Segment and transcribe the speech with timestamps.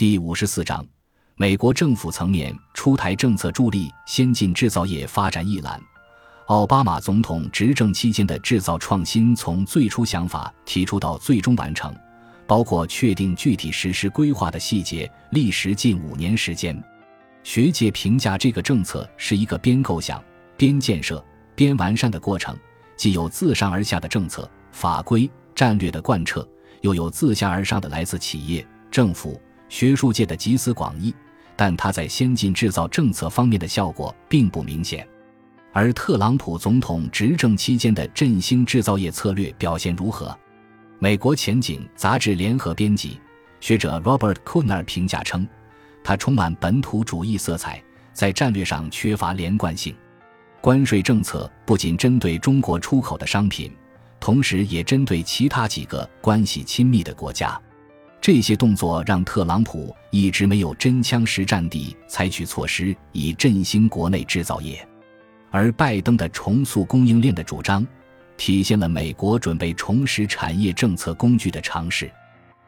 [0.00, 0.82] 第五十四章，
[1.36, 5.78] 美国政府层面出台政策助力先进制造业发展一栏。
[6.46, 11.94] 奥巴马总统执政期间的制造创新，从最初想法提出到最终完成，
[12.46, 16.82] 包括确定具体实施规划的细节，历时近五年时间。
[17.42, 20.24] 学界评价这个政策是一个边构想、
[20.56, 21.22] 边建设、
[21.54, 22.56] 边完善的过程，
[22.96, 26.48] 既有自上而下的政策、法规、战略的贯彻，
[26.80, 29.38] 又有自下而上的来自企业、政府、
[29.70, 31.14] 学术界的集思广益。
[31.56, 35.06] 但它在先进制造政策方面的效果并不明显。
[35.72, 40.34] 而特朗普总统执政期间的振兴制造业策略表现如何？
[40.98, 43.20] 美国前景杂志联合编辑、
[43.60, 45.46] 学者 Robert Kuner 评价称，
[46.02, 47.82] 它充满本土主义色彩，
[48.14, 49.94] 在战略上缺乏连贯性。
[50.62, 53.70] 关税政策不仅针对中国出口的商品，
[54.18, 57.60] 同时也针对其他几个关系亲密的国家。
[58.20, 64.86] 这些动作让特朗普一直没有真枪实战地采取措施以振兴国内制造业。
[65.50, 67.84] 而拜登的重塑供应链的主张，
[68.36, 72.10] 体现了美国准备重拾产业政策工具的尝试。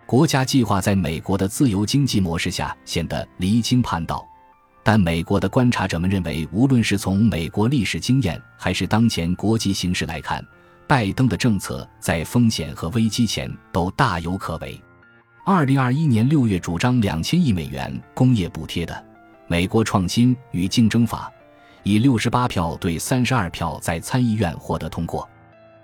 [0.07, 4.27] 国家计划在美国的自由经济模式下显得离经叛道，
[4.83, 10.45] 但美国的观察者们认为，无论是从美国历史经验还是当前国际形势来看，
[10.89, 14.81] 拜登的政策在风险和危机前都大有可为。
[15.45, 18.95] 二零二一年六月主张两千亿美元工业补贴的
[19.49, 21.33] 《美国创新与竞争法》。
[21.83, 25.29] 以六十八票对三十二票在参议院获得通过，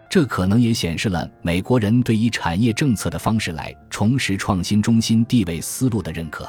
[0.08, 6.48] 这可能也显示了美国人对以产业政策的方式来重拾创新中心地位思路的认可。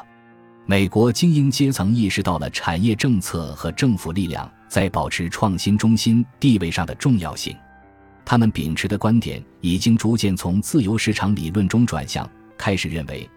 [0.68, 7.58] 美国精英阶层意识到了产业政策和政府力量在保持创新中心地位上的重要性。
[8.24, 13.28] 他们秉持的观点已经逐渐从自由市场理论中转向，开始认为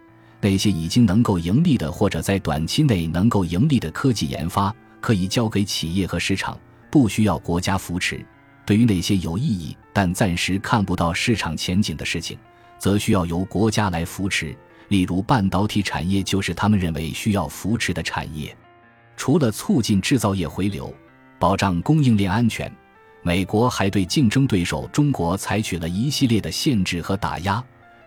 [0.40, 4.74] 那些已经能够盈利的或者在短期内能够盈利的科技研发。
[5.00, 6.56] 可以交给企业和市场，
[6.88, 8.24] 不需要国家扶持。
[8.64, 12.38] 对于那些有意义但暂时看不到市场前景的事情，
[12.78, 14.56] 则需要由国家来扶持。
[14.86, 18.56] 例如，半导体产业就是他们认为需要扶持的产业。
[19.16, 20.94] 除了促进制造业回流、
[21.36, 22.72] 保障供应链安全，
[23.24, 27.60] 美国还对竞争对手中国采取了一系列的限制和打压，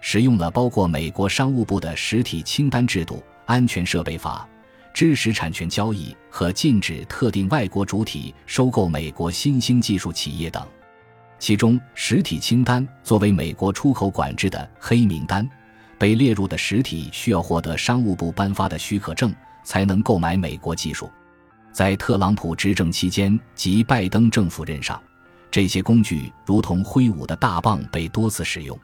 [0.08, 4.48] 使用了包括美国商务部的实体清单制度、安全设备法。
[4.94, 10.64] 知识产权交易和禁止特定外国主体收购美国新兴技术企业等，
[11.40, 15.50] 其中实体清单作为美国出口管制的黑名单，
[15.98, 19.34] 被列入的实体需要获得商务部颁发的许可证
[19.64, 21.10] 才能购买美国技术。
[21.74, 25.02] 在特朗普执政期间及拜登政府任上，
[25.50, 28.80] 这些工具如同挥舞的大棒被多次使用。